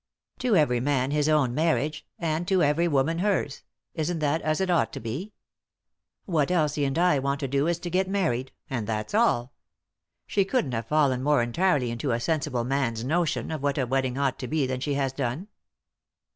"To 0.39 0.55
every 0.55 0.79
man 0.79 1.11
his 1.11 1.29
own 1.29 1.53
marriage; 1.53 2.07
and 2.17 2.47
to 2.47 2.63
every 2.63 2.87
woman 2.87 3.19
hers— 3.19 3.61
isn't 4.01 4.17
that 4.17 4.41
as 4.41 4.59
it 4.59 4.71
ought 4.71 4.91
to 4.93 4.99
be? 4.99 5.35
What 6.25 6.49
Elsie 6.49 6.85
and 6.85 6.97
I 6.97 7.19
want 7.19 7.39
to 7.41 7.47
do 7.47 7.67
is 7.67 7.77
to 7.81 7.89
get 7.91 8.09
married; 8.09 8.51
and 8.67 8.87
that's 8.87 9.13
all. 9.13 9.53
She 10.25 10.43
couldn't 10.43 10.71
have 10.73 10.87
fallen 10.87 11.21
more 11.21 11.43
entirely 11.43 11.91
into 11.91 12.13
a 12.13 12.19
sensible 12.19 12.63
man's 12.63 13.03
notion 13.03 13.51
of 13.51 13.61
what 13.61 13.77
a 13.77 13.85
wedding 13.85 14.17
ought 14.17 14.39
to 14.39 14.47
be 14.47 14.65
than 14.65 14.79
she 14.79 14.95
has 14.95 15.13
done." 15.13 15.49